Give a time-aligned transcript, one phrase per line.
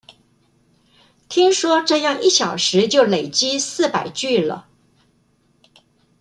[1.29, 4.67] 聽說這樣一小時就累積四百句了